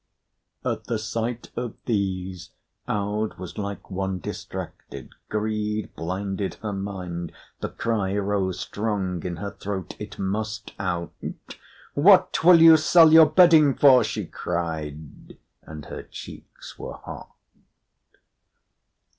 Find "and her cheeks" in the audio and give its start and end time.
15.61-16.79